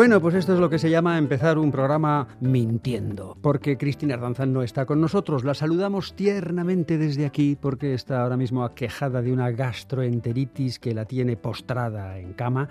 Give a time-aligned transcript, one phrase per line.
[0.00, 4.50] Bueno, pues esto es lo que se llama empezar un programa mintiendo, porque Cristina Ardanzán
[4.50, 5.44] no está con nosotros.
[5.44, 11.04] La saludamos tiernamente desde aquí porque está ahora mismo aquejada de una gastroenteritis que la
[11.04, 12.70] tiene postrada en cama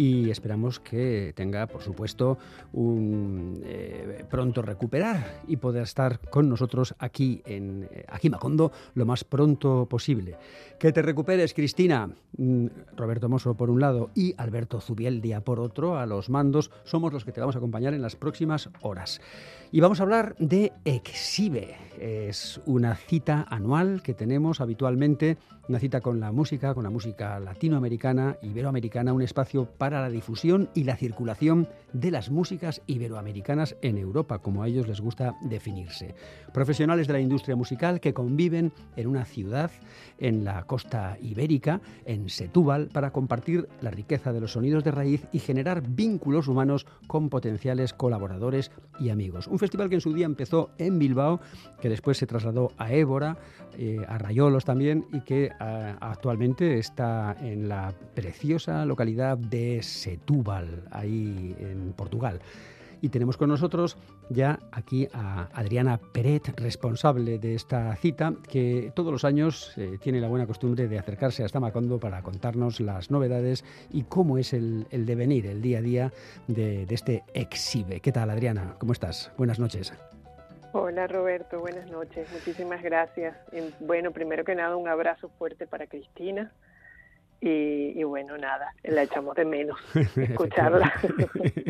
[0.00, 2.38] y esperamos que tenga, por supuesto,
[2.72, 9.04] un eh, pronto recuperar y poder estar con nosotros aquí en eh, aquí Macondo lo
[9.04, 10.38] más pronto posible.
[10.78, 12.08] Que te recuperes, Cristina.
[12.38, 17.12] Mm, Roberto Mosso por un lado y Alberto Zubieldia por otro, a los mandos, somos
[17.12, 19.20] los que te vamos a acompañar en las próximas horas.
[19.72, 21.76] Y vamos a hablar de Exhibe.
[21.98, 25.36] Es una cita anual que tenemos habitualmente,
[25.68, 30.68] una cita con la música, con la música latinoamericana, iberoamericana, un espacio para la difusión
[30.74, 36.14] y la circulación de las músicas iberoamericanas en Europa, como a ellos les gusta definirse.
[36.52, 39.70] Profesionales de la industria musical que conviven en una ciudad
[40.18, 45.26] en la costa ibérica, en Setúbal, para compartir la riqueza de los sonidos de raíz
[45.32, 50.70] y generar vínculos humanos con potenciales colaboradores y amigos festival que en su día empezó
[50.78, 51.40] en Bilbao,
[51.80, 53.36] que después se trasladó a Évora,
[53.78, 60.84] eh, a Rayolos también, y que ah, actualmente está en la preciosa localidad de Setúbal,
[60.90, 62.40] ahí en Portugal.
[63.02, 63.96] Y tenemos con nosotros
[64.28, 70.20] ya aquí a Adriana Peret, responsable de esta cita, que todos los años eh, tiene
[70.20, 74.86] la buena costumbre de acercarse hasta Macondo para contarnos las novedades y cómo es el,
[74.90, 76.12] devenir, el día a día
[76.46, 78.00] de, de este exhibe.
[78.00, 78.76] ¿Qué tal, Adriana?
[78.78, 79.32] ¿Cómo estás?
[79.36, 79.92] Buenas noches.
[80.72, 83.36] Hola Roberto, buenas noches, muchísimas gracias.
[83.80, 86.52] Bueno, primero que nada un abrazo fuerte para Cristina,
[87.42, 89.78] y, bueno, nada, la echamos de menos
[90.16, 90.92] escucharla.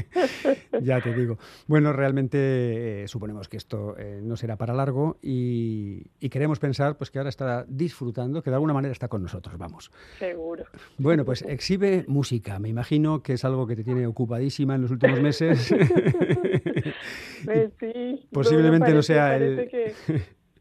[0.80, 1.38] ya te digo.
[1.68, 7.10] Bueno, realmente eh, suponemos que esto eh, no será para largo y, queremos pensar pues
[7.10, 9.90] que ahora está disfrutando, que de alguna manera está con nosotros, vamos.
[10.18, 10.64] Seguro.
[10.98, 12.58] Bueno, pues exhibe música.
[12.58, 15.72] Me imagino que es algo que te tiene ocupadísima en los últimos meses.
[17.44, 18.28] pues sí.
[18.32, 19.68] Posiblemente no sea el...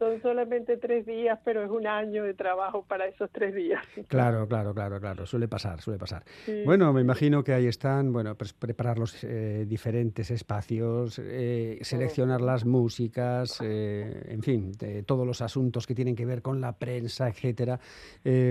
[0.00, 3.84] Son solamente tres días, pero es un año de trabajo para esos tres días.
[4.08, 5.26] Claro, claro, claro, claro.
[5.26, 6.24] Suele pasar, suele pasar.
[6.64, 12.40] Bueno, me imagino que ahí están, bueno, pues preparar los eh, diferentes espacios, eh, seleccionar
[12.40, 14.72] las músicas, eh, en fin,
[15.06, 17.78] todos los asuntos que tienen que ver con la prensa, etcétera.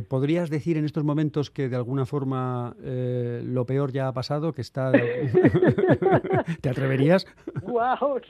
[0.08, 4.62] ¿Podrías decir en estos momentos que de alguna forma lo peor ya ha pasado, que
[4.62, 4.92] está...
[6.62, 7.26] ¿Te atreverías?
[7.64, 8.22] Wow,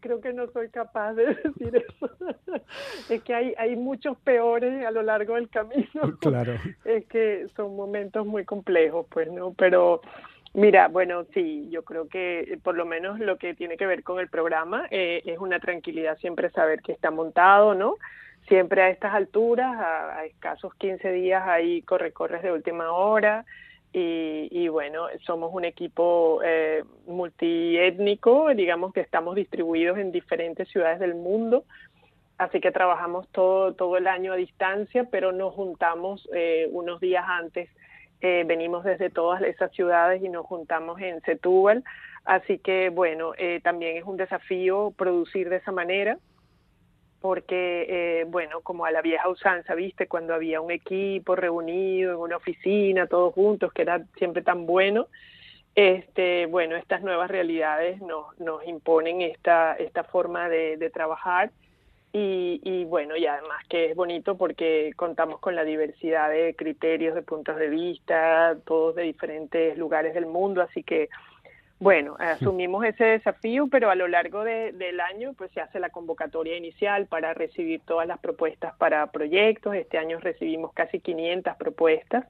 [0.00, 2.10] creo que no soy capaz de decir eso.
[3.10, 5.86] es que hay, hay muchos peores a lo largo del camino.
[6.20, 6.54] Claro.
[6.84, 9.52] Es que son momentos muy complejos, pues, ¿no?
[9.54, 10.00] Pero
[10.54, 14.20] mira, bueno, sí, yo creo que por lo menos lo que tiene que ver con
[14.20, 17.96] el programa eh, es una tranquilidad siempre saber que está montado, ¿no?
[18.48, 23.44] Siempre a estas alturas, a, escasos 15 días, hay corre-corres de última hora.
[23.92, 31.00] Y, y, bueno, somos un equipo eh, multiétnico, digamos que estamos distribuidos en diferentes ciudades
[31.00, 31.64] del mundo,
[32.40, 37.24] así que trabajamos todo, todo el año a distancia, pero nos juntamos eh, unos días
[37.28, 37.68] antes.
[38.22, 41.84] Eh, venimos desde todas esas ciudades y nos juntamos en Setúbal,
[42.24, 46.18] así que bueno, eh, también es un desafío producir de esa manera,
[47.20, 52.38] porque bueno, como a la vieja usanza, viste, cuando había un equipo reunido en una
[52.38, 55.08] oficina, todos juntos, que era siempre tan bueno,
[55.74, 61.50] este, bueno, estas nuevas realidades nos, nos imponen esta, esta forma de trabajar
[62.12, 67.14] y, y, bueno, y además que es bonito porque contamos con la diversidad de criterios,
[67.14, 71.08] de puntos de vista, todos de diferentes lugares del mundo, así que
[71.78, 75.90] bueno, asumimos ese desafío, pero a lo largo de, del año pues se hace la
[75.90, 79.74] convocatoria inicial para recibir todas las propuestas para proyectos.
[79.74, 82.26] Este año recibimos casi 500 propuestas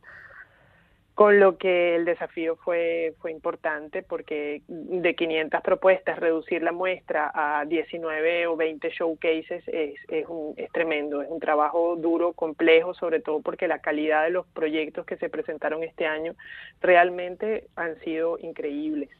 [1.14, 7.30] con lo que el desafío fue, fue importante porque de 500 propuestas reducir la muestra
[7.34, 12.94] a 19 o 20 showcases es, es, un, es tremendo, es un trabajo duro, complejo,
[12.94, 16.34] sobre todo porque la calidad de los proyectos que se presentaron este año
[16.80, 19.10] realmente han sido increíbles.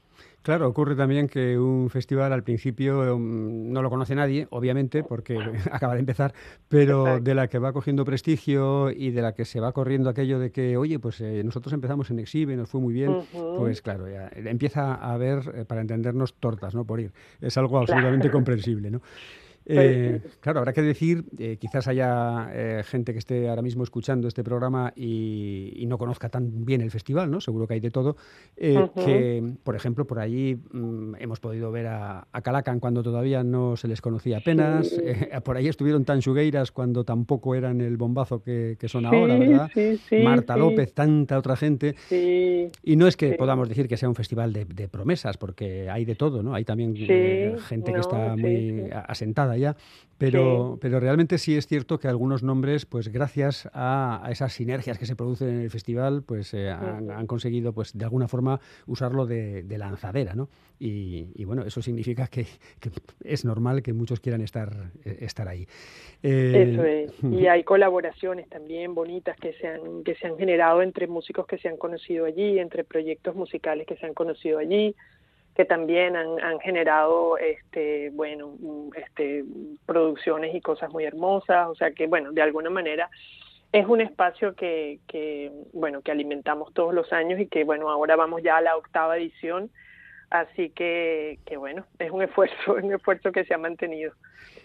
[0.43, 5.37] Claro, ocurre también que un festival al principio um, no lo conoce nadie, obviamente, porque
[5.71, 6.33] acaba de empezar,
[6.69, 10.39] pero de la que va cogiendo prestigio y de la que se va corriendo aquello
[10.39, 13.19] de que, oye, pues eh, nosotros empezamos en Exhibe, nos fue muy bien,
[13.59, 16.85] pues claro, ya empieza a haber, eh, para entendernos, tortas, ¿no?
[16.85, 17.13] Por ir.
[17.43, 19.03] Es algo absolutamente comprensible, ¿no?
[19.67, 24.27] Eh, claro, habrá que decir, eh, quizás haya eh, gente que esté ahora mismo escuchando
[24.27, 27.41] este programa y, no conozca tan bien el festival, ¿no?
[27.41, 28.17] Seguro que hay de todo.
[28.57, 33.89] Que, por ejemplo, por allí mm, hemos podido ver a, Calacan cuando todavía no se
[33.89, 34.89] les conocía apenas.
[35.45, 39.69] por ahí estuvieron Tanchugueiras cuando tampoco eran el bombazo que, son ahora, ¿verdad?
[40.23, 41.97] Marta López, tanta otra gente.
[42.11, 46.15] Y no es que podamos decir que sea un festival de, promesas, porque hay de
[46.15, 46.55] todo, ¿no?
[46.55, 49.50] Hay también gente que está muy asentada
[50.21, 55.07] pero, pero realmente sí es cierto que algunos nombres, pues gracias a, esas sinergias que
[55.07, 59.65] se producen en el festival, pues eh, han, conseguido, pues de alguna forma, usarlo de,
[59.79, 60.51] lanzadera, ¿no?
[60.79, 62.45] Y, bueno, eso significa que,
[63.25, 65.67] es normal que muchos quieran estar, eh, estar ahí.
[66.23, 67.13] Eh, eso es.
[67.41, 71.57] Y hay colaboraciones también bonitas que se, han, que se han generado entre músicos que
[71.57, 74.95] se han conocido allí, entre proyectos musicales que se han conocido allí
[75.55, 78.55] que también han, han generado este bueno
[78.97, 79.45] este
[79.87, 83.11] producciones y cosas muy hermosas o sea que bueno de alguna manera
[83.73, 88.17] es un espacio que, que bueno que alimentamos todos los años y que bueno ahora
[88.17, 89.71] vamos ya a la octava edición
[90.31, 94.13] así que, que bueno es un esfuerzo un esfuerzo que se ha mantenido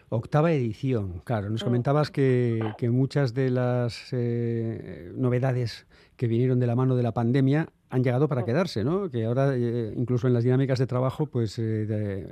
[0.10, 1.50] Octava edición, claro.
[1.50, 1.66] Nos mm.
[1.66, 7.12] comentabas que, que muchas de las eh, novedades que vinieron de la mano de la
[7.12, 9.10] pandemia han llegado para quedarse, ¿no?
[9.10, 12.28] Que ahora, eh, incluso en las dinámicas de trabajo, pues eh,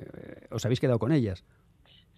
[0.52, 1.44] os habéis quedado con ellas.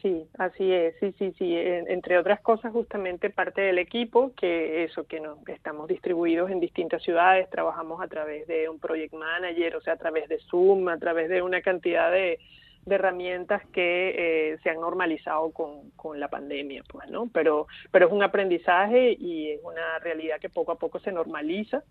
[0.01, 1.56] Sí, así es, sí, sí, sí.
[1.56, 7.01] entre otras cosas, justamente parte del equipo, que eso, que nos estamos distribuidos en distintas
[7.01, 10.98] ciudades, trabajamos a través de un project manager, o sea, a través de Zoom, a
[11.00, 12.39] través de una cantidad de,
[12.88, 17.27] herramientas que eh, se han normalizado con, con, la pandemia, pues, ¿no?
[17.33, 21.83] Pero, pero es un aprendizaje y es una realidad que poco a poco se normaliza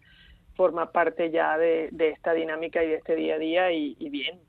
[0.57, 4.41] forma parte ya de, esta dinámica y de este día a día y, y bien,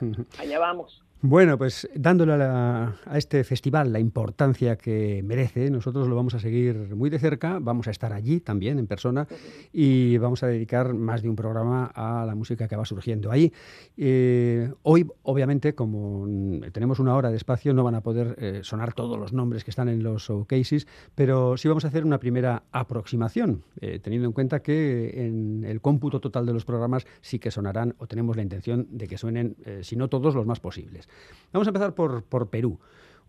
[0.38, 1.05] allá vamos.
[1.22, 6.94] Bueno, pues dándole a, este festival la importancia que merece, nosotros lo vamos a seguir
[6.94, 9.26] muy de cerca, vamos a estar allí también en persona
[9.72, 13.50] y vamos a dedicar más de un programa a la música que va surgiendo ahí.
[13.96, 16.28] Eh, hoy, obviamente, como
[16.70, 19.70] tenemos una hora de espacio, no van a poder eh, sonar todos los nombres que
[19.70, 24.32] están en los showcases, pero sí vamos a hacer una primera aproximación, eh, teniendo en
[24.32, 28.42] cuenta que en el cómputo total de los programas sí que sonarán o tenemos la
[28.42, 31.05] intención de que suenen, si no todos, los más posibles.
[31.52, 32.78] Vamos a empezar por, por Perú.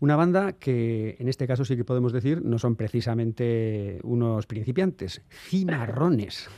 [0.00, 5.22] Una banda que en este caso sí que podemos decir no son precisamente unos principiantes,
[5.28, 6.48] cimarrones.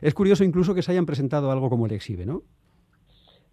[0.00, 2.42] Es curioso incluso que se hayan presentado algo como el exhibe, ¿no?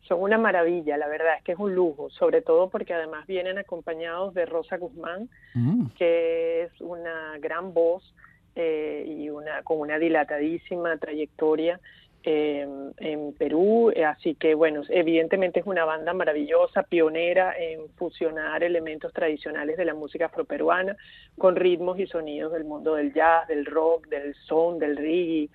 [0.02, 3.58] Son una maravilla, la verdad es que es un lujo, sobre todo porque además vienen
[3.58, 5.88] acompañados de Rosa Guzmán, mm.
[5.98, 8.14] que es una gran voz
[8.56, 11.80] eh, y una con una dilatadísima trayectoria
[12.24, 19.12] en Perú, eh, así que bueno, evidentemente es una banda maravillosa, pionera en fusionar elementos
[19.14, 20.96] tradicionales de la música afroperuana
[21.38, 25.50] con ritmos y sonidos del mundo del jazz, del rock, del son, del reggae.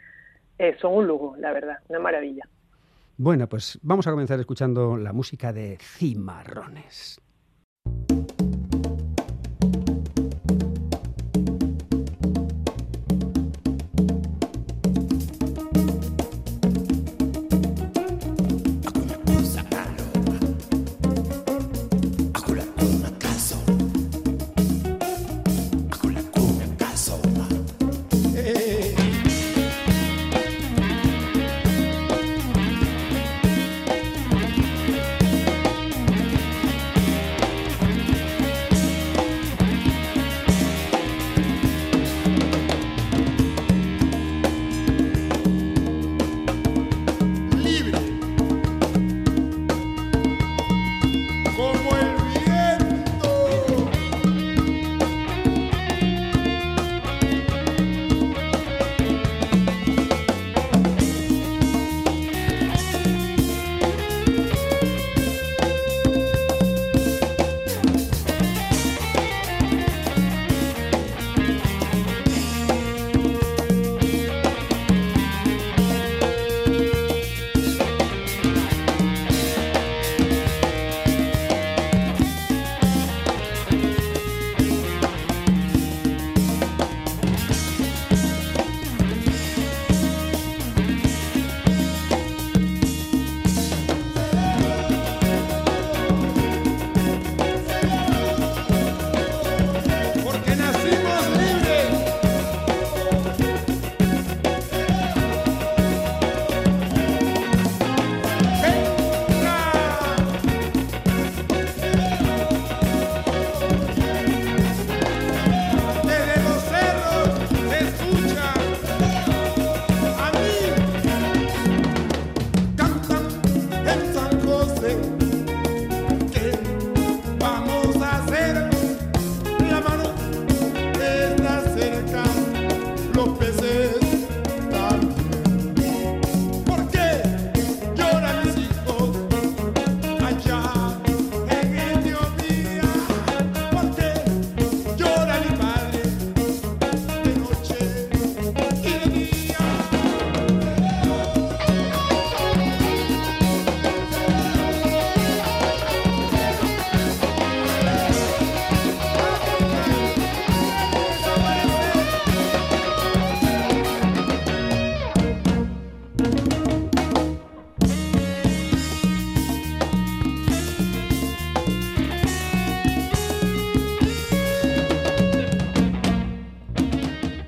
[0.59, 2.49] Eh, son un lujo, la verdad, una maravilla.
[3.19, 7.21] Bueno, pues vamos a comenzar escuchando la música de Cimarrones.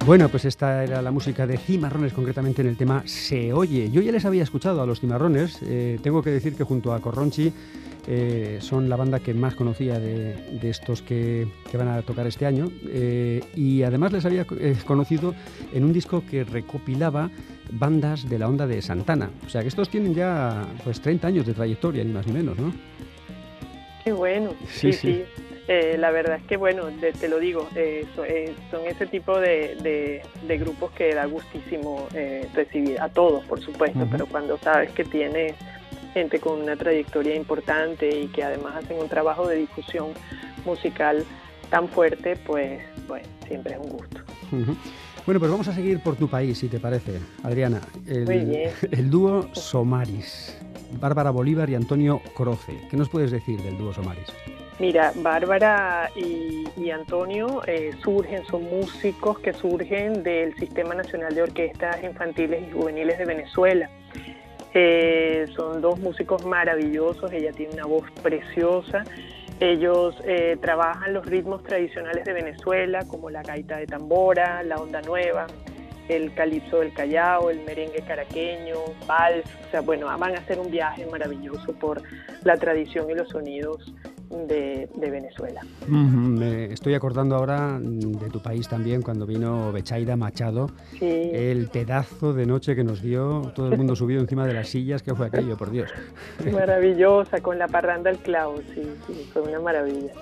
[0.08, 3.90] Bueno, pues esta era la música de Cimarrones, concretamente en el tema Se Oye.
[3.90, 5.58] Yo ya les había escuchado a los Cimarrones.
[5.60, 7.52] Eh, tengo que decir que junto a Corronchi
[8.06, 12.70] eh, son la banda que más conocía de, estos que, van a tocar este año.
[12.86, 14.46] Eh, y además les había
[14.86, 15.34] conocido
[15.74, 17.30] en un disco que recopilaba
[17.70, 19.28] bandas de la onda de Santana.
[19.46, 22.58] O sea que estos tienen ya pues 30 años de trayectoria, ni más ni menos,
[22.58, 22.72] ¿no?
[24.08, 24.54] Qué bueno.
[24.68, 24.92] sí.
[24.92, 25.24] sí.
[25.68, 26.84] Eh, la verdad es que, bueno,
[27.20, 30.22] te lo digo, eh, eh, son ese tipo de,
[30.58, 32.08] grupos que da gustísimo
[32.54, 35.54] recibir a todos, por supuesto, pero cuando sabes que tienes
[36.14, 40.14] gente con una trayectoria importante y que además hacen un trabajo de difusión
[40.64, 41.26] musical
[41.68, 44.20] tan fuerte, pues, bueno, siempre es un gusto.
[45.26, 47.82] Bueno, pues vamos a seguir por tu país, si te parece, Adriana.
[48.06, 48.70] El, Muy bien.
[48.90, 50.56] el dúo Somaris,
[51.00, 52.78] Bárbara Bolívar y Antonio Croce.
[52.90, 54.26] ¿Qué nos puedes decir del dúo Somaris?
[54.78, 62.02] Mira, Bárbara y, Antonio eh, surgen, son músicos que surgen del Sistema Nacional de Orquestas
[62.02, 63.90] Infantiles y Juveniles de Venezuela.
[64.72, 69.04] Eh, son dos músicos maravillosos, ella tiene una voz preciosa.
[69.60, 75.02] Ellos eh, trabajan los ritmos tradicionales de Venezuela, como la gaita de tambora, la onda
[75.02, 75.48] nueva,
[76.08, 79.44] el calipso del Callao, el merengue caraqueño, vals.
[79.66, 82.02] O sea, bueno, van a hacer un viaje maravilloso por
[82.44, 83.92] la tradición y los sonidos
[84.30, 85.62] de, Venezuela.
[85.86, 92.46] Me estoy acordando ahora de tu país también, cuando vino Bechaida Machado, el pedazo de
[92.46, 95.56] noche que nos dio, todo el mundo subió encima de las sillas, que fue aquello,
[95.56, 95.90] por Dios.
[96.52, 100.12] Maravillosa, con la parranda al clavo, sí, sí fue una maravilla.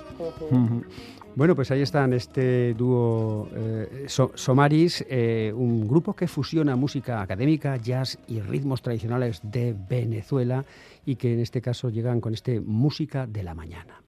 [1.36, 7.76] Bueno, pues ahí están este dúo eh, Somaris, eh, un grupo que fusiona música académica,
[7.76, 10.64] jazz y ritmos tradicionales de Venezuela
[11.04, 14.02] y que en este caso llegan con este Música de la Mañana.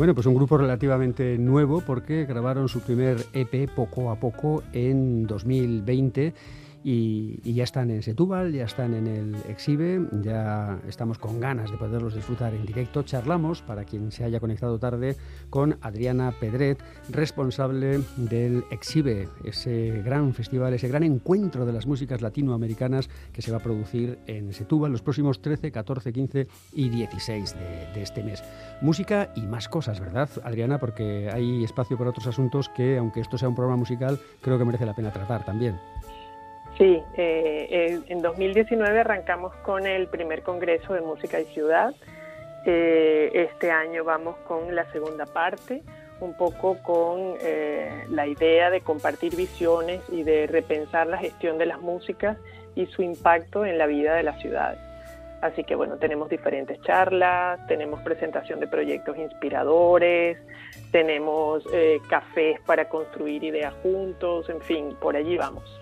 [0.00, 5.26] Bueno, pues un grupo relativamente nuevo porque grabaron su primer EP poco a poco en
[5.26, 6.32] 2020
[6.82, 11.76] y, ya están en Setúbal, ya están en el Exhibe, ya estamos con ganas de
[11.76, 13.02] poderlos disfrutar en directo.
[13.02, 15.16] Charlamos, para quien se haya conectado tarde,
[15.50, 22.20] con Adriana Pedret, responsable del Exhibe, ese gran festival, ese gran encuentro de las músicas
[22.22, 27.54] latinoamericanas que se va a producir en Setúbal los próximos 13, 14, 15 y 16
[27.54, 28.42] de, de este mes.
[28.80, 30.78] Música y más cosas, ¿verdad, Adriana?
[30.78, 34.64] Porque hay espacio para otros asuntos que, aunque esto sea un programa musical, creo que
[34.64, 35.76] merece la pena tratar también.
[36.80, 41.94] Sí, eh, en 2019 arrancamos con el primer Congreso de Música y Ciudad.
[42.64, 45.82] Eh, este año vamos con la segunda parte,
[46.20, 51.66] un poco con eh, la idea de compartir visiones y de repensar la gestión de
[51.66, 52.38] las músicas
[52.74, 54.78] y su impacto en la vida de las ciudades.
[55.42, 60.38] Así que bueno, tenemos diferentes charlas, tenemos presentación de proyectos inspiradores,
[60.92, 61.62] tenemos
[62.08, 65.78] cafés para construir ideas juntos, en fin, por allí vamos.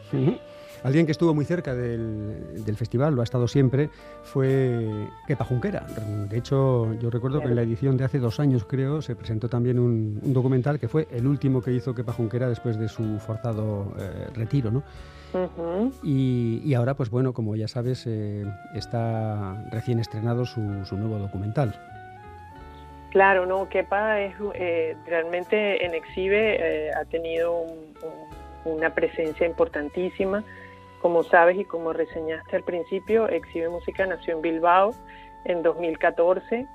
[0.82, 3.90] Alguien que estuvo muy cerca del, festival, lo ha estado siempre,
[4.22, 5.86] fue Kepa Junquera.
[6.28, 9.48] De hecho, yo recuerdo que en la edición de hace dos años, creo, se presentó
[9.48, 13.92] también un, documental que fue el último que hizo Kepa Junquera después de su forzado
[13.98, 14.82] eh, retiro, ¿no?
[16.02, 21.74] y, ahora, pues bueno, como ya sabes, eh, está recién estrenado su, nuevo documental.
[23.10, 27.66] Claro, no, Kepa es eh, realmente en Exhibe ha tenido
[28.64, 30.44] una presencia importantísima
[31.00, 34.94] como sabes y como reseñaste al principio, Exhibe Música nació en Bilbao
[35.44, 36.66] en 2014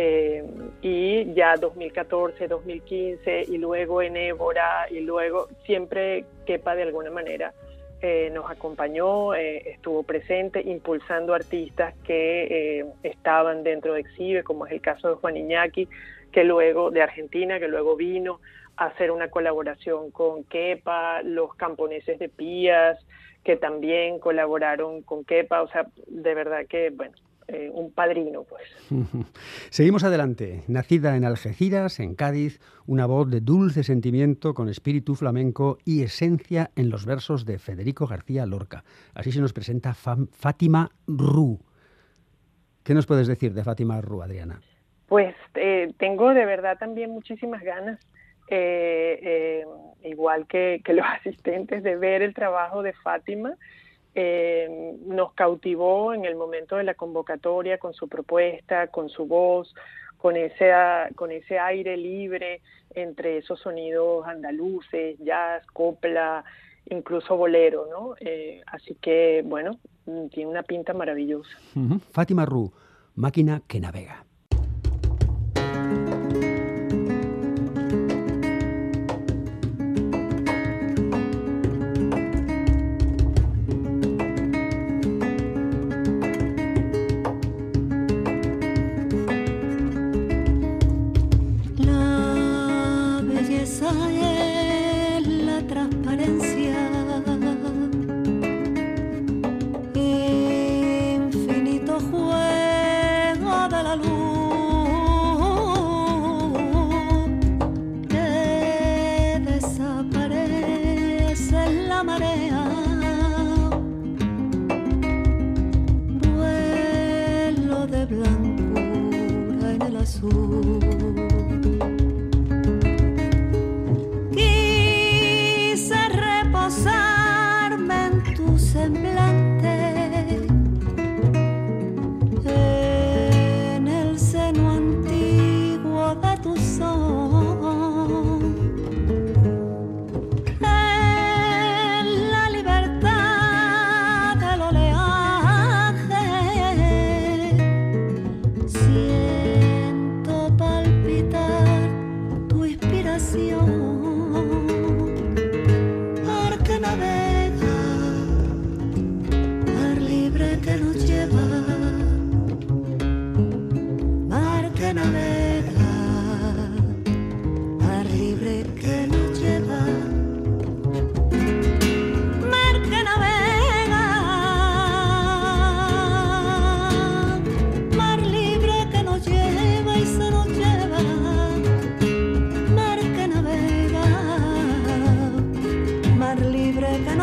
[0.00, 0.44] eh,
[0.80, 7.52] y ya 2014, 2015 y luego en Évora y luego siempre Kepa de alguna manera
[8.00, 14.72] eh, nos acompañó, eh, estuvo presente impulsando artistas que estaban dentro de Exhibe, como es
[14.72, 15.88] el caso de Juan Iñaki,
[16.30, 18.40] que luego de Argentina, que luego vino
[18.76, 23.04] a hacer una colaboración con Kepa, los camponeses de Pías,
[23.44, 27.14] que también colaboraron con Kepa, o sea, de verdad que, bueno,
[27.50, 28.62] eh, un padrino, pues.
[29.70, 30.64] Seguimos adelante.
[30.68, 36.70] Nacida en Algeciras, en Cádiz, una voz de dulce sentimiento con espíritu flamenco y esencia
[36.76, 38.84] en los versos de Federico García Lorca.
[39.14, 41.58] Así se nos presenta Fátima Ru.
[42.84, 44.60] ¿Qué nos puedes decir de Fátima Ru, Adriana?
[45.06, 47.98] Pues eh, tengo de verdad también muchísimas ganas
[48.50, 49.66] eh, eh,
[50.04, 53.54] igual que, los asistentes, de ver el trabajo de Fátima.
[54.14, 59.74] Eh, nos cautivó en el momento de la convocatoria con su propuesta, con su voz,
[60.16, 60.72] con ese,
[61.14, 62.60] con ese aire libre
[62.94, 66.42] entre esos sonidos andaluces, jazz, copla,
[66.86, 68.14] incluso bolero, ¿no?
[68.66, 69.78] así que, bueno,
[70.32, 71.50] tiene una pinta maravillosa.
[72.10, 72.72] Fátima Ru,
[73.14, 74.24] máquina que navega.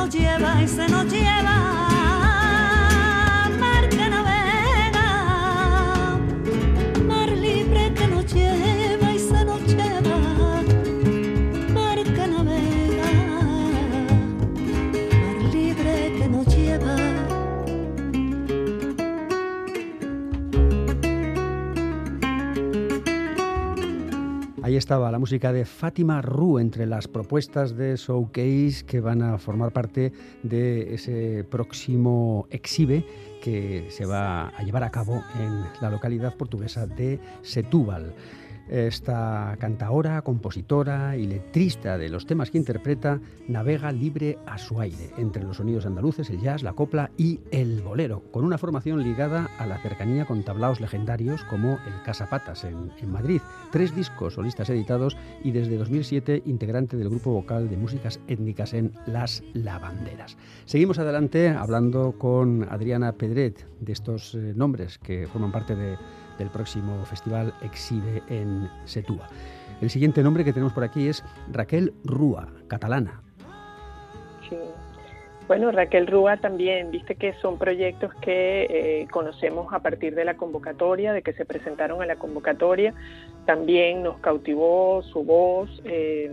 [0.09, 1.94] lleva y se nos lleva.
[24.85, 29.71] Estaba la música de Fátima Ru entre las propuestas de Showcase que van a formar
[29.71, 33.03] parte de ese próximo exhibe
[33.41, 38.13] que se va a llevar a cabo en la localidad portuguesa de Setúbal.
[38.67, 45.11] Esta cantaora, compositora y letrista de los temas que interpreta navega libre a su aire
[45.17, 49.49] entre los sonidos andaluces, el jazz, la copla y el bolero, con una formación ligada
[49.59, 54.69] a la cercanía con tablaos legendarios como el Casapatas en, en Madrid, tres discos solistas
[54.69, 60.37] editados y desde 2007 integrante del grupo vocal de músicas étnicas en Las Lavanderas.
[60.65, 65.97] Seguimos adelante hablando con Adriana Pedret de estos eh, nombres que forman parte de
[66.37, 69.27] del próximo festival Exhibe en Setúa.
[69.81, 73.21] El siguiente nombre que tenemos por aquí es Raquel Rúa, catalana.
[74.49, 74.57] Sí.
[75.47, 80.37] Bueno, Raquel Rúa también, viste que son proyectos que eh, conocemos a partir de la
[80.37, 82.95] convocatoria, de que se presentaron a la convocatoria.
[83.45, 86.31] También nos cautivó su voz, eh,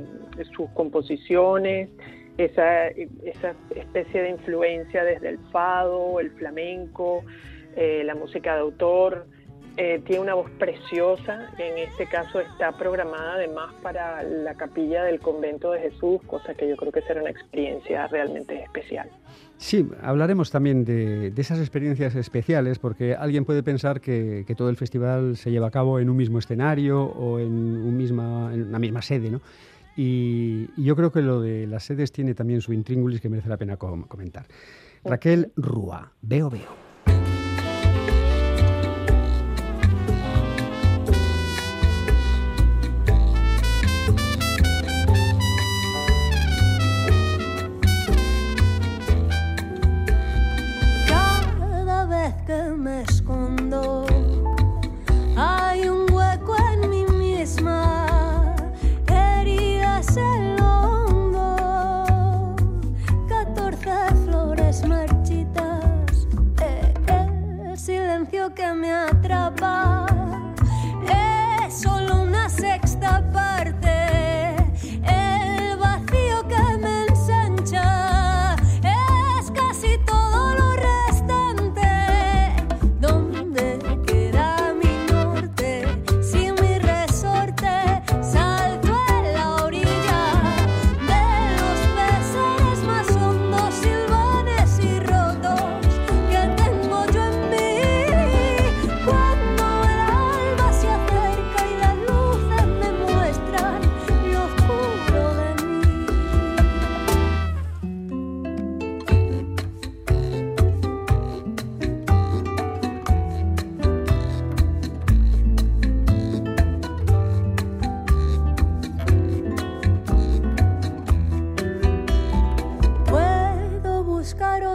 [0.57, 1.91] sus composiciones,
[2.38, 7.23] esa, especie de influencia desde el fado, el flamenco,
[7.77, 9.27] eh, la música de autor.
[9.79, 15.19] Eh, tiene una voz preciosa, en este caso está programada además para la capilla del
[15.19, 19.09] convento de Jesús, cosa que yo creo que será una experiencia realmente especial.
[19.57, 25.39] Sí, hablaremos también de, esas experiencias especiales, porque alguien puede pensar que, todo el festival
[25.39, 29.01] se lleva a cabo en un mismo escenario o en, un misma, en una misma
[29.01, 29.41] sede, ¿no?
[29.97, 33.57] Y, yo creo que lo de las sedes tiene también su intríngulis que merece la
[33.57, 34.45] pena comentar.
[35.05, 36.91] Raquel Rúa, Veo Veo.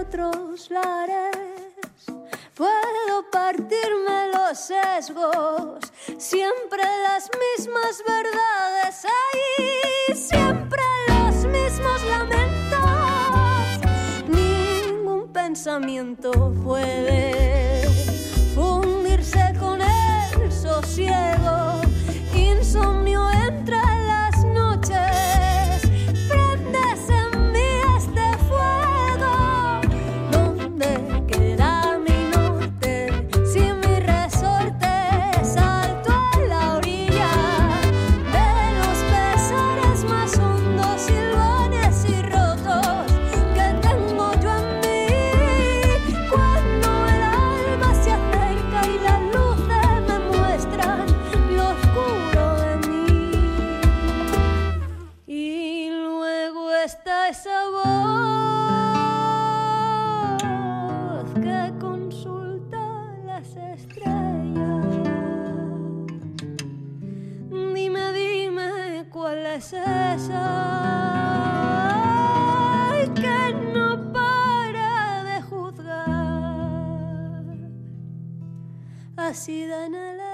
[0.08, 1.36] Otros lares,
[2.56, 5.80] puedo partirme los sesgos,
[6.18, 9.04] siempre las mismas verdades.
[9.04, 12.80] Ahí, siempre los mismos lamentos.
[14.30, 16.32] Ningún pensamiento
[16.64, 17.86] puede
[18.56, 21.57] fundirse con el sosiego,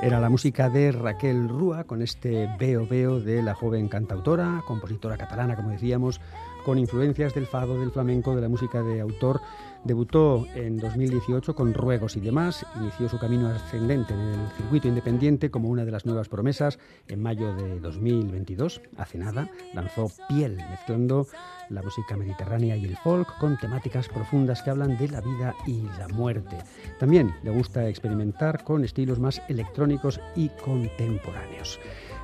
[0.01, 5.17] Era la música de Raquel Rúa con este Veo Veo de la joven cantautora, compositora
[5.17, 6.19] catalana, como decíamos,
[6.65, 9.39] con influencias del fado, del flamenco, de la música de autor.
[9.83, 15.51] Debutó en 2018 con Ruegos y demás, inició su camino ascendente en el circuito independiente
[15.51, 16.79] como una de las nuevas promesas.
[17.09, 21.27] En mayo de 2022, hace nada, lanzó Piel, mezclando
[21.69, 25.81] la música mediterránea y el folk con temáticas profundas que hablan de la vida y
[25.99, 26.57] la muerte.
[26.97, 31.77] También le gusta experimentar con estilos más electrónicos y contemporáneos.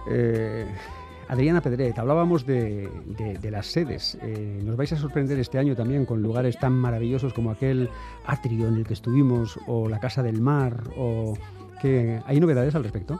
[0.09, 0.65] Eh,
[1.29, 2.89] Adriana Pedret, hablábamos de,
[3.43, 4.17] las sedes.
[4.23, 7.87] Eh, nos vais a sorprender este año también con lugares tan maravillosos como aquel
[8.25, 11.37] atrio en el que estuvimos, o la Casa del Mar, o
[11.81, 13.19] que hay novedades al respecto.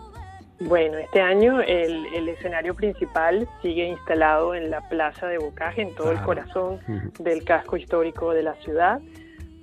[0.61, 6.11] Bueno, este año el, escenario principal sigue instalado en la Plaza de Bocaje, en todo
[6.11, 6.79] el corazón
[7.19, 8.99] del casco histórico de la ciudad,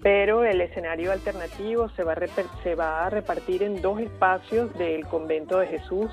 [0.03, 5.05] pero el escenario alternativo se va, a se va a repartir en dos espacios del
[5.05, 6.11] Convento de Jesús,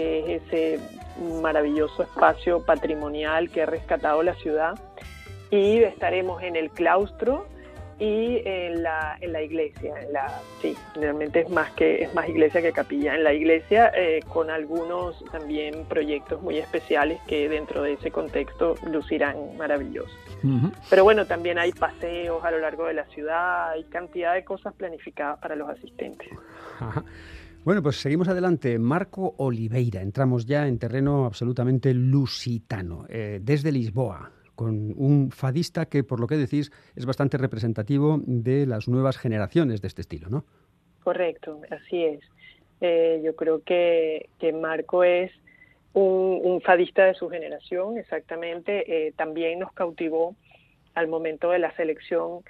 [0.00, 0.80] que es ese
[1.42, 4.78] maravilloso espacio patrimonial que ha rescatado la ciudad,
[5.50, 7.46] y estaremos en el claustro,
[7.98, 12.26] y en la, en la iglesia, en la, sí, realmente es más que es más
[12.30, 13.14] iglesia que capilla.
[13.14, 18.76] En la iglesia eh, con algunos también proyectos muy especiales que dentro de ese contexto
[18.86, 20.18] lucirán maravillosos.
[20.88, 24.72] Pero bueno, también hay paseos a lo largo de la ciudad, hay cantidad de cosas
[24.72, 26.30] planificadas para los asistentes.
[27.64, 28.78] Bueno, pues seguimos adelante.
[28.78, 36.04] Marco Oliveira, entramos ya en terreno absolutamente lusitano, eh, desde Lisboa con un fadista que,
[36.04, 40.44] por lo que decís, es bastante representativo de las nuevas generaciones de este estilo, ¿no?
[41.02, 42.20] Correcto, así es.
[42.82, 44.28] Eh, yo creo que,
[44.60, 45.32] Marco es
[45.94, 49.06] un, fadista de su generación, exactamente.
[49.06, 50.36] Eh, también nos cautivó
[50.94, 52.40] al momento de la selección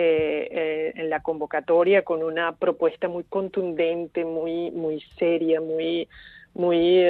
[0.00, 6.08] eh, en la convocatoria con una propuesta muy contundente, muy, muy seria, muy,
[6.54, 7.04] muy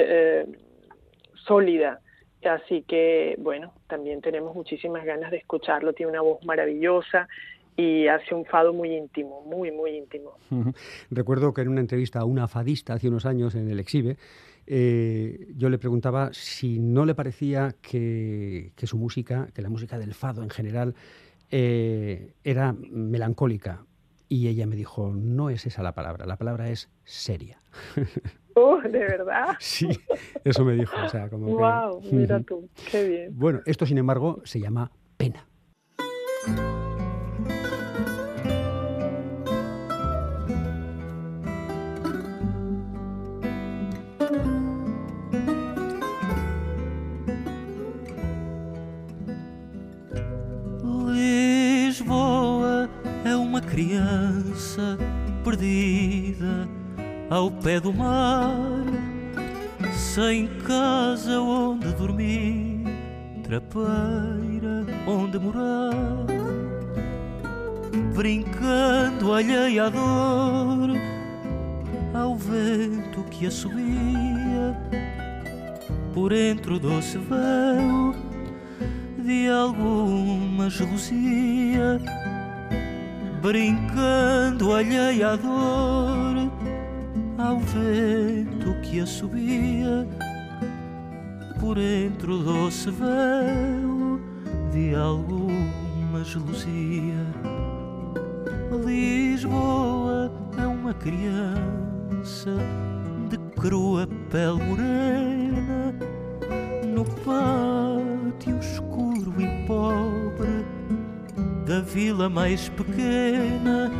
[1.45, 2.01] sólida
[2.43, 5.93] Así que, bueno, también tenemos muchísimas ganas de escucharlo.
[5.93, 7.27] Tiene una voz maravillosa
[7.75, 10.37] y hace un fado muy íntimo, muy, muy íntimo.
[11.11, 14.17] Recuerdo que en una entrevista a una fadista hace unos años en el Exhibe,
[14.67, 20.13] eh, yo le preguntaba si no le parecía que, su música, que la música del
[20.13, 20.95] fado en general,
[21.51, 23.85] eh, era melancólica.
[24.27, 27.61] Y ella me dijo, no es esa la palabra, la palabra es seria.
[28.55, 29.55] Oh, ¿de verdad?
[29.59, 29.87] Sí,
[30.43, 30.93] eso me dijo.
[31.05, 33.31] O sea, como wow, mira tú, qué bien.
[33.31, 35.47] Bueno, esto sin embargo se llama pena.
[53.79, 54.97] Criança
[55.41, 56.67] perdida
[57.29, 58.83] ao pé do mar,
[59.93, 62.83] sem casa onde dormir,
[63.41, 66.25] trapeira onde morar,
[68.13, 70.89] brincando alheia à dor,
[72.13, 74.75] ao vento que a subia
[76.13, 78.13] por entre o doce véu
[79.23, 82.01] de alguma gelosia,
[83.41, 86.51] brincando alheia à dor
[87.37, 90.07] ao vento que a subia
[91.59, 94.19] por entre o doce véu
[94.71, 97.25] de alguma gelosia.
[98.85, 102.51] Lisboa é uma criança
[103.29, 105.95] de crua pele morena
[106.85, 109.08] no pátio escuro
[111.69, 113.91] da vila mais pequena.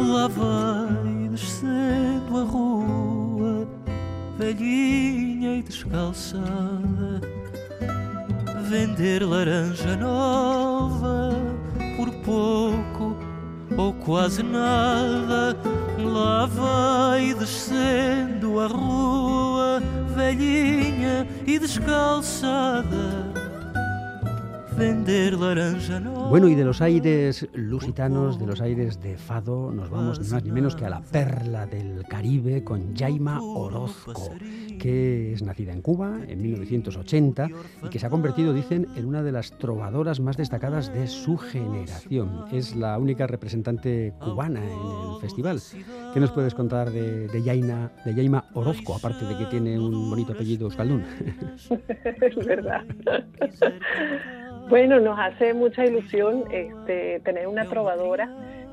[0.00, 3.68] Lá vai descendo a rua,
[4.36, 7.20] velhinha e descalçada,
[8.68, 11.30] vender laranja nova
[11.96, 13.16] por pouco
[13.76, 15.56] ou quase nada.
[15.96, 19.80] Lá vai descendo a rua,
[20.16, 23.23] velhinha e descalçada
[24.76, 30.28] laranja Bueno, y de los aires lusitanos, de los aires de Fado, nos vamos ni
[30.28, 34.30] más ni menos que a la perla del Caribe con Jaima Orozco,
[34.78, 37.48] que es nacida en Cuba en 1980
[37.84, 41.36] y que se ha convertido, dicen, en una de las trovadoras más destacadas de su
[41.36, 42.46] generación.
[42.52, 45.60] Es la única representante cubana en el festival.
[46.12, 50.10] ¿Qué nos puedes contar de, de, Jaina, de Jaima Orozco, aparte de que tiene un
[50.10, 51.04] bonito apellido euskaldún?
[52.20, 52.82] es verdad.
[54.68, 58.30] Bueno, nos hace mucha ilusión este, tener una trovadora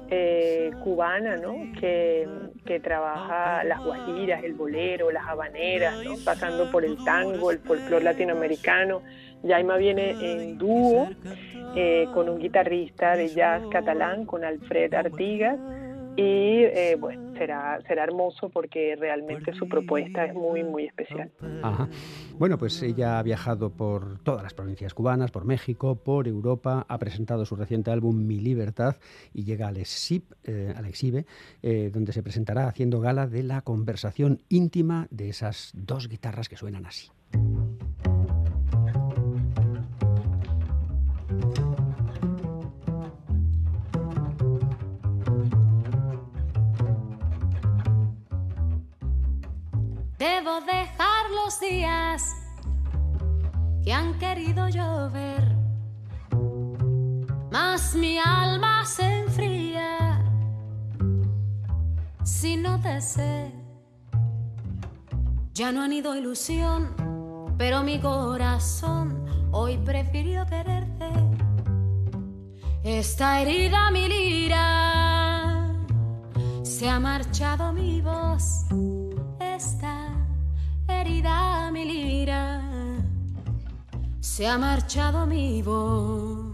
[0.09, 1.55] eh, cubana, ¿no?
[1.79, 2.27] Que,
[2.81, 6.13] trabaja las guajiras, el bolero, las habaneras, ¿no?
[6.23, 9.01] Pasando por el tango, el folclore latinoamericano.
[9.43, 11.09] Yaima viene en dúo
[11.75, 15.59] eh, con un guitarrista de jazz catalán, con Alfred Artigas
[16.15, 21.31] y eh, bueno, será, será hermoso porque realmente su propuesta es muy, muy especial.
[22.37, 26.97] Bueno, pues ella ha viajado por todas las provincias cubanas, por México, por Europa, ha
[26.97, 28.97] presentado su reciente álbum Mi Libertad
[29.33, 31.25] y llega al EXIP, eh, al Exhibe,
[31.61, 36.57] eh, donde se presentará haciendo gala de la conversación íntima de esas dos guitarras que
[36.57, 37.09] suenan así.
[50.21, 52.35] Debo dejar los días
[53.83, 55.43] que han querido llover,
[57.51, 60.23] mas mi alma se enfría
[62.23, 63.51] si no te sé.
[65.55, 71.09] Ya no han ido ilusión, pero mi corazón hoy prefirió quererte.
[72.83, 75.73] Esta herida mi lira,
[76.61, 78.67] se ha marchado mi voz.
[81.71, 82.61] Mi lira,
[84.19, 86.50] se ha marchado mi voz.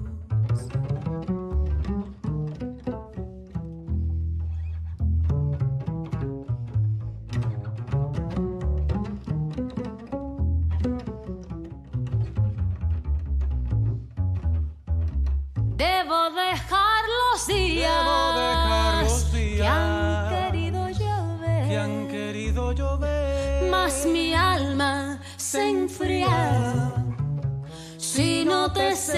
[27.98, 29.16] Si no te sé,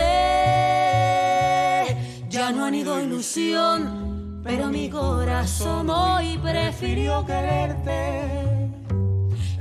[2.30, 8.72] ya no han ido ilusión, pero mi corazón hoy prefirió quererte.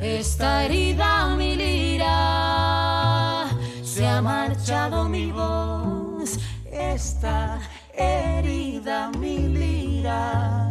[0.01, 3.47] Esta herida mi lira,
[3.83, 6.39] se ha marchado mi voz.
[6.73, 7.61] Esta
[7.95, 10.71] herida mi lira,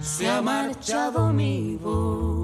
[0.00, 2.41] se ha marchado mi voz.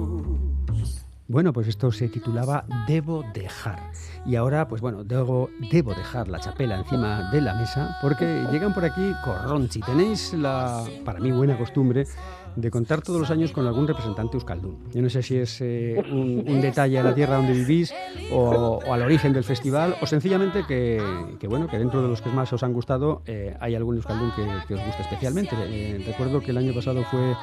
[1.29, 3.91] Bueno, pues esto se titulaba Debo dejar.
[4.25, 8.73] Y ahora, pues bueno, debo, debo dejar la chapela encima de la mesa porque llegan
[8.73, 9.79] por aquí Corronchi.
[9.81, 12.07] Tenéis la, para mí, buena costumbre
[12.55, 14.89] de contar todos los años con algún representante euskaldun.
[14.91, 17.93] Yo no sé si es eh, un, detalle a la tierra donde vivís
[18.33, 20.99] o, al origen del festival o sencillamente que,
[21.47, 24.47] bueno, que dentro de los que más os han gustado eh, hay algún euskaldun que,
[24.67, 25.55] que os guste especialmente.
[25.59, 27.35] Eh, recuerdo que el año pasado fue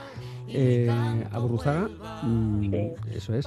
[0.48, 0.90] eh,
[1.32, 1.88] Aburruzaga,
[2.22, 2.74] mm,
[3.14, 3.46] eso es.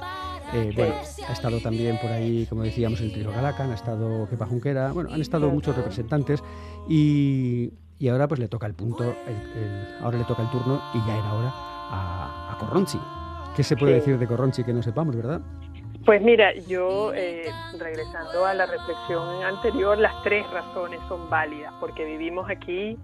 [0.52, 0.94] Eh, bueno,
[1.28, 5.10] ha estado también por ahí, como decíamos, el Trio Galacan, ha estado Kepa Junquera, bueno,
[5.12, 6.42] han estado muchos representantes
[6.88, 10.80] y, y ahora pues le toca el punto, el- el- ahora le toca el turno
[10.94, 12.98] y ya era hora a, a Corronchi.
[13.56, 13.98] ¿Qué se puede Sí.
[14.00, 15.40] decir de Corronchi que no sepamos, verdad?
[16.06, 22.04] Pues mira, yo eh, regresando a la reflexión anterior, las tres razones son válidas, porque
[22.04, 22.96] vivimos aquí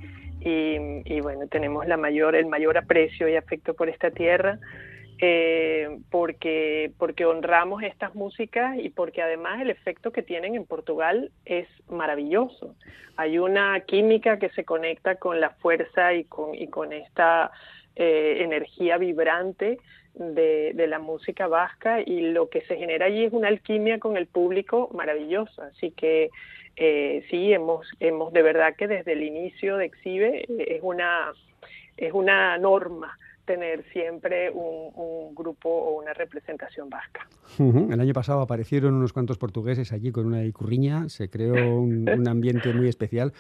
[0.49, 4.61] y, bueno, tenemos la mayor, el mayor aprecio y afecto por esta tierra,
[5.19, 11.33] eh, porque, porque honramos estas músicas y porque además el efecto que tienen en Portugal
[11.45, 12.77] es maravilloso.
[13.17, 17.51] Hay una química que se conecta con la fuerza y con, y con esta
[17.97, 19.79] eh, energía vibrante
[20.15, 24.17] de, de, la música vasca y lo que se genera allí es una alquimia con
[24.17, 25.67] el público maravillosa.
[25.67, 26.31] Así que
[26.77, 31.33] eh, sí, hemos, hemos de verdad que desde el inicio de Exhibe eh, es, una,
[31.97, 33.17] es una norma
[33.47, 37.27] tener siempre un, grupo o una representación vasca.
[37.59, 42.73] El año pasado aparecieron unos cuantos portugueses allí con una icurriña, se creó un, ambiente
[42.73, 43.33] muy especial.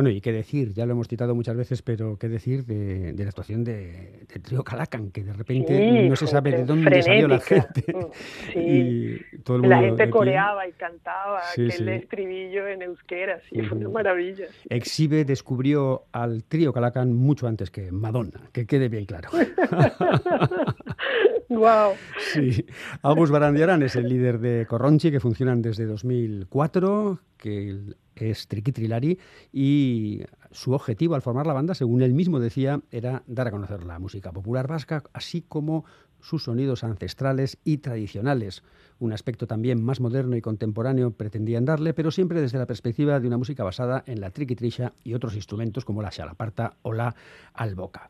[0.00, 3.22] Bueno, y qué decir, ya lo hemos citado muchas veces, pero qué decir de, de
[3.22, 6.84] la actuación de, de, Trío Calacan, que de repente sí, no se sabe de dónde
[7.02, 7.12] frenética.
[7.12, 7.84] salió la gente.
[8.54, 8.58] Sí.
[8.58, 13.58] y todo el mundo la gente coreaba y cantaba Sí, aquel estribillo en euskera, sí,
[13.60, 13.68] Ujú.
[13.68, 14.46] fue una maravilla.
[14.70, 19.28] Exhibe descubrió al Trío Calacan mucho antes que Madonna, que quede bien claro.
[21.50, 21.92] wow.
[22.32, 22.64] Sí.
[23.02, 29.18] Agus Barandiarán es el líder de Corronchi, que funcionan desde 2004, que es Triquitrilari,
[29.52, 33.84] y su objetivo al formar la banda, según él mismo decía, era dar a conocer
[33.84, 35.84] la música popular vasca, así como
[36.20, 38.62] sus sonidos ancestrales y tradicionales.
[38.98, 43.26] Un aspecto también más moderno y contemporáneo pretendían darle, pero siempre desde la perspectiva de
[43.26, 47.14] una música basada en la triquitrisha y otros instrumentos como la xalaparta o la
[47.54, 48.08] alboca.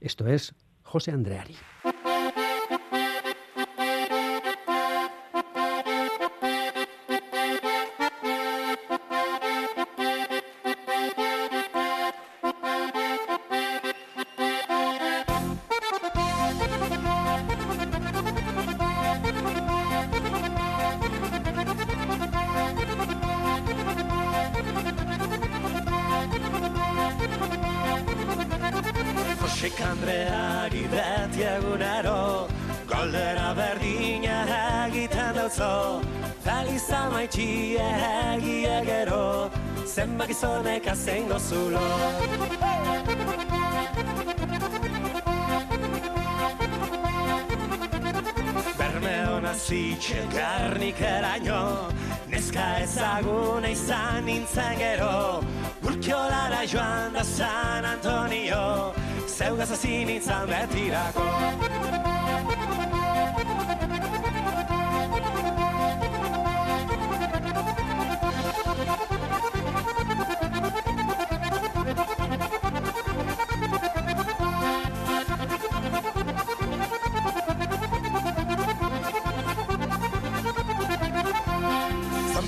[0.00, 1.54] Esto es José Andreari.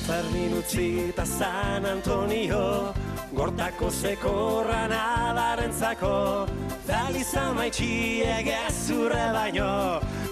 [0.04, 2.92] Fermin utzi eta San Antonio
[3.32, 6.46] Gortako zekorra nadarentzako
[6.86, 9.70] Daliza maitxi egezurre baino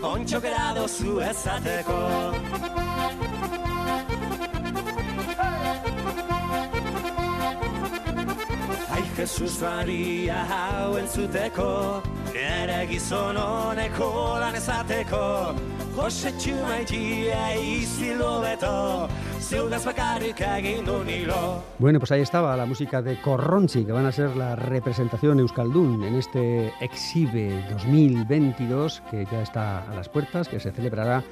[0.04, 1.98] Ontxokera dozu ezateko
[8.92, 11.70] Ai Jesus Maria hau entzuteko
[12.34, 14.12] Nere gizon honeko
[14.44, 15.22] lan ezateko
[21.78, 26.02] Bueno, pues ahí estaba la música de Corronchi, que van a ser la representación Euskaldun
[26.04, 31.22] en este Exhibe 2022, que ya está a las puertas, que se celebrará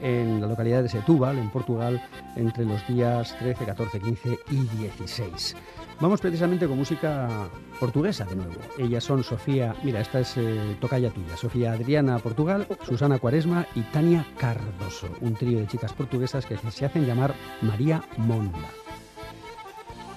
[0.00, 2.00] en la localidad de Setúbal, en Portugal,
[2.36, 5.56] entre los días 13, 14, 15 y 16.
[5.98, 7.48] Vamos precisamente con música
[7.80, 8.52] portuguesa de nuevo.
[8.78, 13.80] Ellas son Sofía, mira, esta es eh, tocaya tuya, Sofía Adriana Portugal, Susana Cuaresma y
[13.80, 18.68] Tania Cardoso, un trío de chicas portuguesas que se hacen llamar María Monda.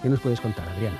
[0.02, 1.00] ¿Qué nos puedes contar, Adriana?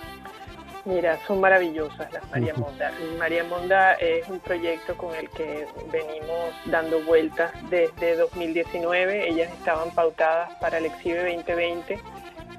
[0.86, 2.54] Mira, son maravillosas las María.
[2.56, 2.92] Monda.
[3.18, 9.30] María Monda es un proyecto con el que venimos dando vueltas desde 2019.
[9.30, 12.00] Ellas estaban pautadas para el Exhibe 2020,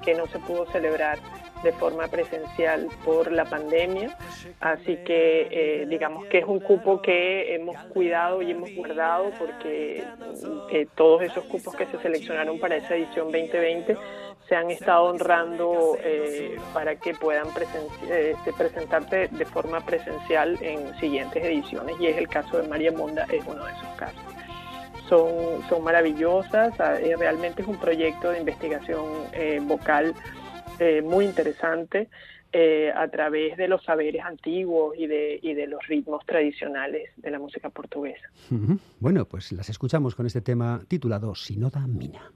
[0.03, 1.17] que no se pudo celebrar
[1.63, 4.17] de forma presencial por la pandemia.
[4.59, 10.03] Así que eh, digamos que es un cupo que hemos cuidado y hemos guardado porque
[10.71, 13.97] eh, todos esos cupos que se seleccionaron para esa edición 2020
[14.51, 17.47] se han estado honrando eh, para que puedan
[18.09, 23.25] eh, presentarse de forma presencial en siguientes ediciones y es el caso de María Monda,
[23.31, 24.21] es uno de esos casos.
[25.07, 29.05] Son, son maravillosas, eh, realmente es un proyecto de investigación
[29.69, 30.13] vocal
[30.79, 32.09] eh, muy interesante
[32.53, 37.31] eh, a través de los saberes antiguos y de, y de los ritmos tradicionales de
[37.31, 38.29] la música portuguesa.
[38.99, 42.31] Bueno, pues las escuchamos con este tema titulado Sinoda Mina.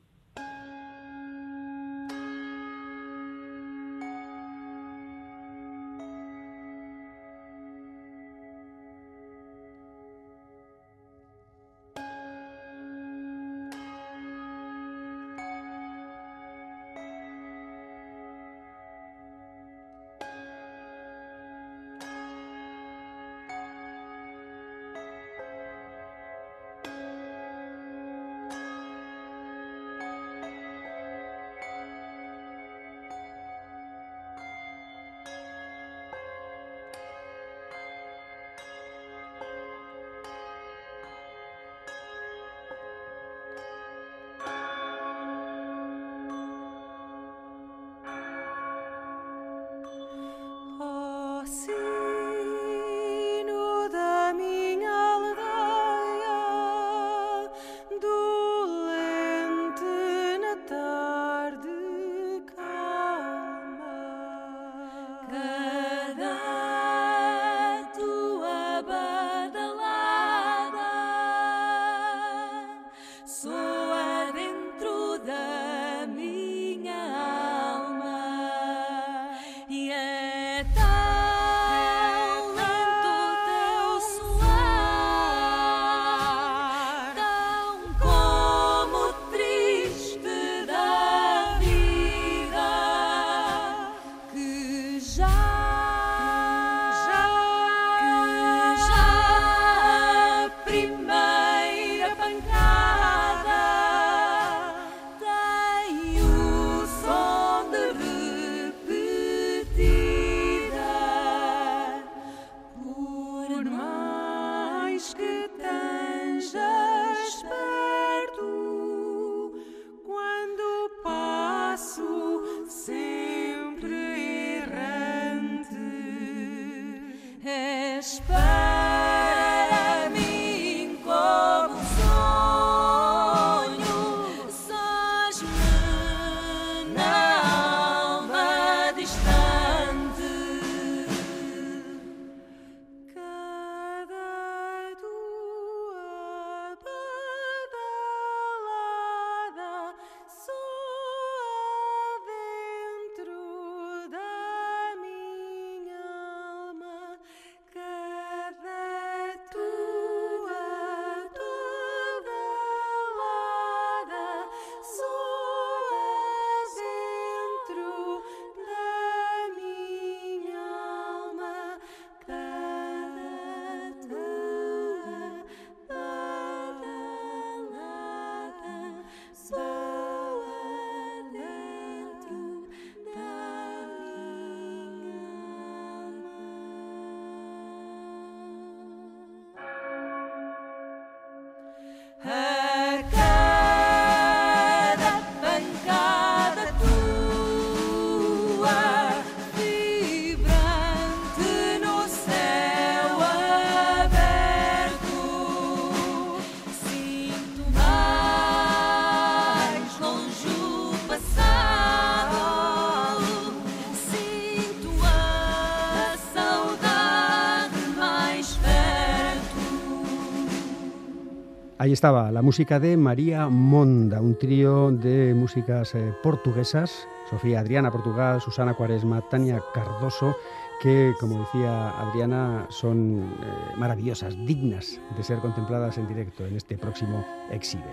[221.85, 227.91] Ahí estaba la música de María Monda, un trío de músicas eh, portuguesas, Sofía Adriana
[227.91, 230.35] Portugal, Susana Cuaresma, Tania Cardoso,
[230.81, 236.75] que, como decía Adriana, son eh, maravillosas, dignas de ser contempladas en directo en este
[236.75, 237.83] próximo Exhibe.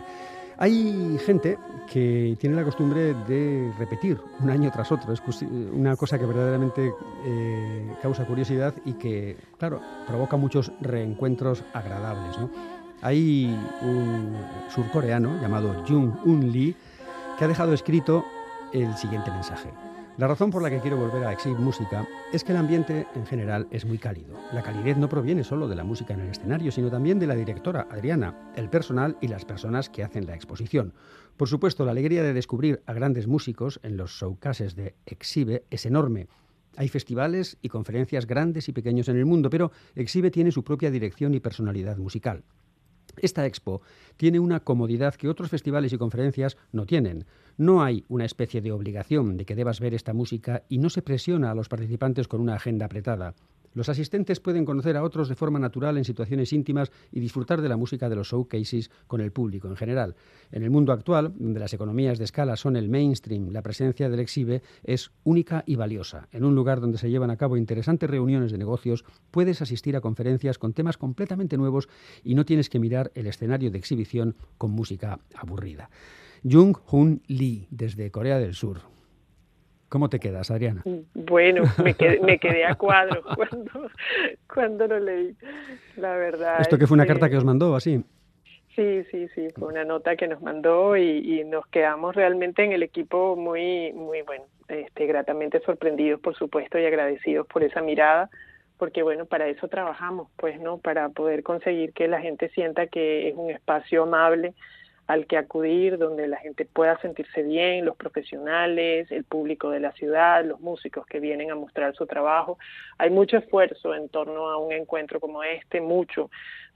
[0.56, 5.12] Hay gente que tiene la costumbre de repetir un año tras otro.
[5.12, 6.94] Es una cosa que verdaderamente
[7.26, 12.38] eh, causa curiosidad y que, claro, provoca muchos reencuentros agradables.
[12.38, 12.81] ¿no?
[13.02, 14.36] Hay un
[14.72, 16.76] surcoreano llamado Jung Un Lee
[17.36, 18.24] que ha dejado escrito
[18.72, 19.70] el siguiente mensaje.
[20.18, 23.26] La razón por la que quiero volver a Exhibit Música es que el ambiente en
[23.26, 24.38] general es muy cálido.
[24.52, 27.34] La calidez no proviene solo de la música en el escenario, sino también de la
[27.34, 30.92] directora, Adriana, el personal y las personas que hacen la exposición.
[31.36, 35.86] Por supuesto, la alegría de descubrir a grandes músicos en los showcases de Exhibe es
[35.86, 36.28] enorme.
[36.76, 40.92] Hay festivales y conferencias grandes y pequeños en el mundo, pero Exhibe tiene su propia
[40.92, 42.44] dirección y personalidad musical.
[43.16, 43.82] Esta expo
[44.16, 47.26] tiene una comodidad que otros festivales y conferencias no tienen.
[47.56, 51.02] No hay una especie de obligación de que debas ver esta música y no se
[51.02, 53.34] presiona a los participantes con una agenda apretada.
[53.74, 57.68] Los asistentes pueden conocer a otros de forma natural en situaciones íntimas y disfrutar de
[57.68, 60.14] la música de los showcases con el público en general.
[60.50, 64.20] En el mundo actual, donde las economías de escala son el mainstream, la presencia del
[64.20, 66.28] exhibe es única y valiosa.
[66.32, 70.00] En un lugar donde se llevan a cabo interesantes reuniones de negocios, puedes asistir a
[70.00, 71.88] conferencias con temas completamente nuevos
[72.22, 75.90] y no tienes que mirar el escenario de exhibición con música aburrida.
[76.44, 78.80] Jung Hoon Lee, desde Corea del Sur.
[79.92, 80.82] ¿Cómo te quedas, Adriana?
[81.12, 81.94] Bueno, me
[82.38, 83.90] quedé, a cuadro cuando,
[84.48, 85.36] cuando lo leí,
[85.96, 86.62] la verdad.
[86.62, 88.02] ¿Esto que fue una carta que os mandó así?
[88.74, 92.82] Sí, sí, sí, fue una nota que nos mandó y, nos quedamos realmente en el
[92.82, 98.30] equipo muy, muy bueno, este, gratamente sorprendidos, por supuesto, y agradecidos por esa mirada,
[98.78, 100.78] porque bueno, para eso trabajamos, pues, ¿no?
[100.78, 104.54] Para poder conseguir que la gente sienta que es un espacio amable,
[105.06, 109.92] al que acudir, donde la gente pueda sentirse bien, los profesionales, el público de la
[109.92, 112.58] ciudad, los músicos que vienen a mostrar su trabajo.
[112.98, 116.30] Hay mucho esfuerzo en torno a un encuentro como este, mucho,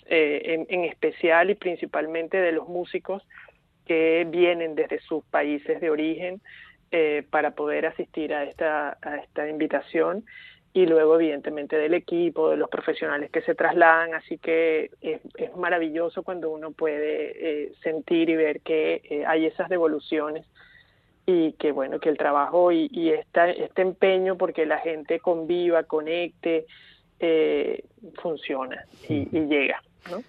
[0.07, 3.27] eh, en, especial y principalmente de los músicos
[3.87, 6.41] que vienen desde sus países de origen
[6.91, 10.25] eh, para poder asistir a esta, a esta invitación
[10.77, 15.23] y luego evidentemente del equipo, de los profesionales que se trasladan, así que es,
[15.57, 20.45] maravilloso cuando uno puede eh, sentir y ver que eh, hay esas devoluciones
[21.25, 26.67] y que bueno, que el trabajo y, y este empeño porque la gente conviva, conecte,
[27.21, 27.83] eh,
[28.21, 30.23] funciona y, y llega, ¿no?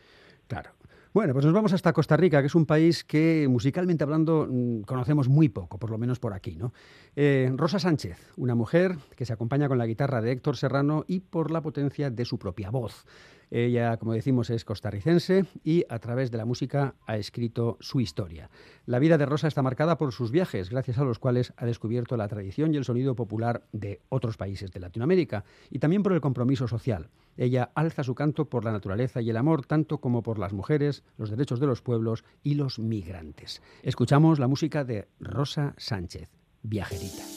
[0.48, 0.70] Claro.
[1.18, 4.82] Bueno, pues nos vamos hasta Costa Rica, que es un país que musicalmente hablando mm,
[4.82, 6.56] conocemos muy poco, por lo menos por aquí.
[6.56, 6.74] ¿no?
[7.16, 11.22] Eh, Rosa Sánchez, una mujer que se acompaña con la guitarra de Héctor Serrano y
[11.22, 13.04] por la potencia de su propia voz.
[13.50, 18.52] Ella, como decimos, es costarricense y a través de la música ha escrito su historia.
[18.86, 22.16] La vida de Rosa está marcada por sus viajes, gracias a los cuales ha descubierto
[22.16, 26.22] la tradición y el sonido popular de otros países de Latinoamérica y también por el
[26.22, 27.10] compromiso social.
[27.38, 31.04] Ella alza su canto por la naturaleza y el amor, tanto como por las mujeres,
[31.18, 33.62] los derechos de los pueblos y los migrantes.
[33.84, 36.30] Escuchamos la música de Rosa Sánchez,
[36.64, 37.37] viajerita.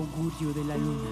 [0.00, 1.10] Augurio de la luna.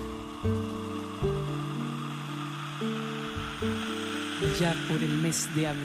[4.58, 5.84] Ya por el mes de abril.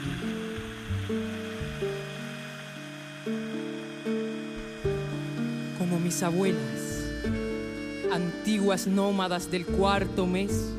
[5.78, 7.12] Como mis abuelas,
[8.10, 10.72] antiguas nómadas del cuarto mes,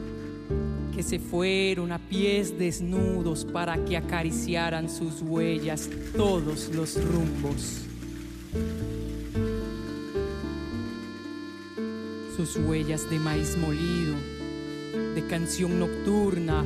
[0.95, 7.84] que se fueron a pies desnudos para que acariciaran sus huellas todos los rumbos
[12.35, 14.15] sus huellas de maíz molido,
[15.13, 16.65] de canción nocturna.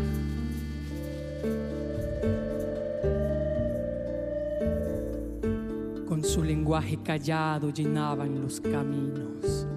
[6.08, 9.68] Con su lenguaje callado llenaban los caminos.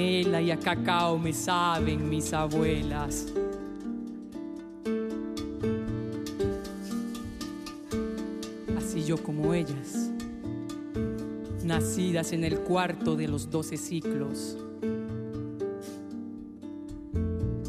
[0.00, 3.26] Y a cacao me saben mis abuelas.
[8.76, 10.10] Así yo como ellas,
[11.64, 14.56] nacidas en el cuarto de los doce ciclos.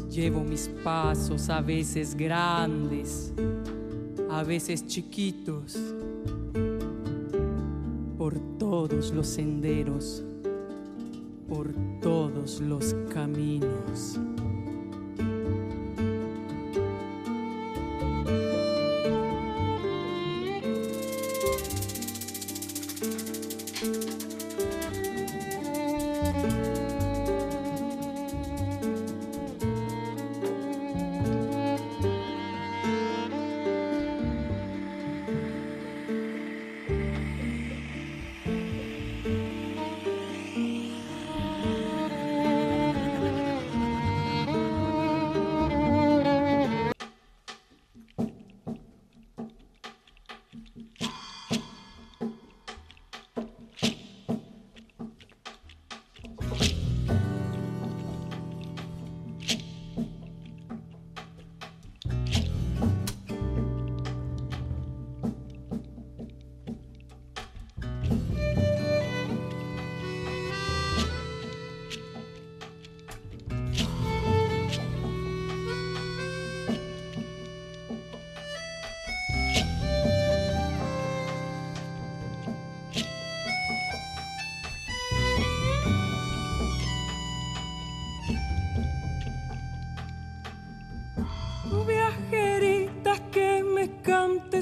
[0.08, 3.32] Llevo mis pasos a veces grandes,
[4.30, 5.76] a veces chiquitos,
[8.16, 10.22] por todos los senderos,
[12.60, 14.18] los caminos.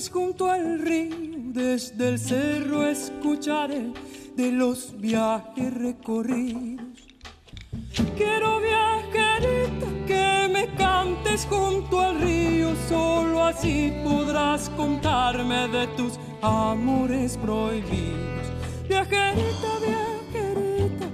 [0.07, 1.17] Junto al río,
[1.53, 3.93] desde el cerro escucharé
[4.37, 6.87] de los viajes recorridos.
[8.17, 17.37] Quiero viajerita que me cantes junto al río, solo así podrás contarme de tus amores
[17.37, 18.47] prohibidos.
[18.89, 21.07] Viajerita, viajerita,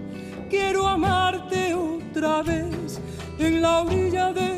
[0.51, 3.01] quiero amarte otra vez
[3.39, 4.54] en la orilla de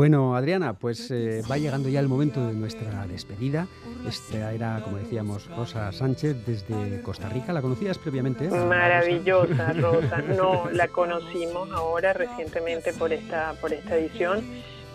[0.00, 3.66] Bueno, Adriana, pues eh, va llegando ya el momento de nuestra despedida.
[4.08, 7.52] Esta era, como decíamos, Rosa Sánchez desde Costa Rica.
[7.52, 8.48] ¿La conocías previamente?
[8.48, 10.22] Maravillosa, Rosa.
[10.22, 14.42] No, la conocimos ahora recientemente por esta, por esta edición,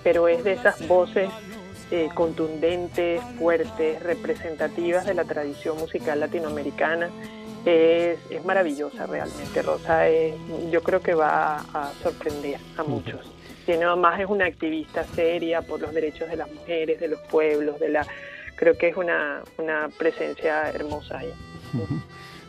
[0.03, 1.29] pero es de esas voces
[1.91, 7.11] eh, contundentes, fuertes, representativas de la tradición musical latinoamericana.
[7.65, 10.07] Es, es maravillosa realmente, Rosa.
[10.07, 10.35] Es-
[10.71, 13.21] yo creo que va a sorprender a muchos.
[13.65, 17.79] Tiene además es una activista seria por los derechos de las mujeres, de los pueblos,
[17.79, 18.05] de la
[18.55, 21.33] creo que es una, una presencia hermosa ahí.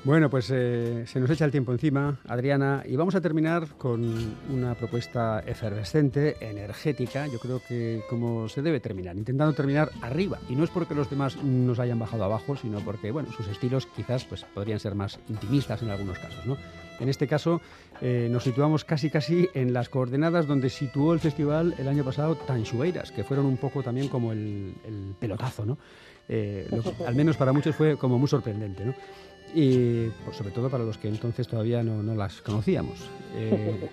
[0.06, 4.36] Bueno, pues eh, se nos echa el tiempo encima, Adriana, y vamos a terminar con
[4.48, 10.54] una propuesta efervescente, energética, yo creo que como se debe terminar, intentando terminar arriba, y
[10.54, 14.24] no es porque los demás nos hayan bajado abajo, sino porque, bueno, sus estilos quizás
[14.26, 16.56] pues, podrían ser más intimistas en algunos casos, ¿no?
[17.00, 17.60] En este caso
[18.00, 22.36] eh, nos situamos casi casi en las coordenadas donde situó el festival el año pasado
[22.36, 25.78] Tanchueiras, que fueron un poco también como el, el pelotazo, ¿no?
[26.28, 26.68] Eh,
[27.06, 28.94] al menos para muchos fue como muy sorprendente, ¿no?
[29.54, 33.10] Y pues, sobre todo para los que entonces todavía no, las conocíamos.
[33.34, 33.88] Eh,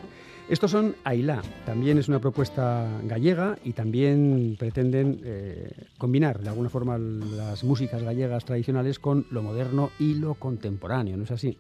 [0.50, 6.70] estos son Ailá, también es una propuesta gallega y también pretenden eh, combinar de alguna
[6.70, 11.58] forma las músicas gallegas tradicionales con lo moderno y lo contemporáneo, ¿no es así?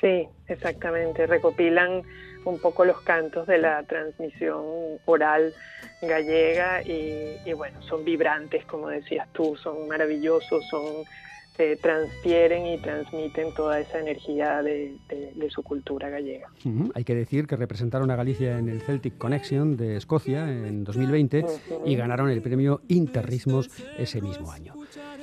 [0.00, 1.26] Sí, exactamente.
[1.26, 2.02] Recopilan
[2.44, 4.64] un poco los cantos de la transmisión
[5.04, 5.52] oral
[6.00, 11.04] gallega y, y bueno, son vibrantes, como decías tú, son maravillosos, son
[11.58, 14.96] eh, transfieren y transmiten toda esa energía de,
[15.50, 16.48] su cultura gallega.
[16.94, 21.44] Hay que decir que representaron a Galicia en el Celtic Connection de Escocia en 2020
[21.84, 24.74] y ganaron el premio Interrismos ese mismo año.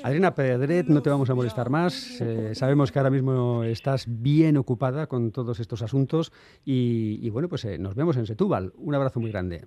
[0.03, 2.21] Adriana Pedret, no te vamos a molestar más.
[2.21, 6.31] Eh, sabemos que ahora mismo estás bien ocupada con todos estos asuntos
[6.63, 8.71] y, bueno, pues eh, nos vemos en Setúbal.
[8.77, 9.65] Un abrazo muy grande.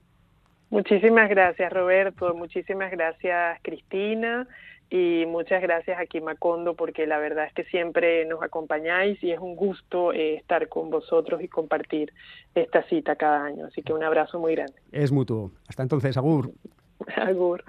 [0.71, 2.35] Muchísimas gracias, Roberto.
[2.35, 4.47] Muchísimas gracias, Cristina
[4.95, 9.39] y muchas gracias a Macondo porque la verdad es que siempre nos acompañáis y es
[9.41, 12.13] un gusto eh, estar con vosotros y compartir
[12.55, 13.65] esta cita cada año.
[13.65, 14.75] Así que un abrazo muy grande.
[14.93, 15.51] Es mutuo.
[15.67, 16.53] Hasta entonces, Agur.
[17.17, 17.65] Agur.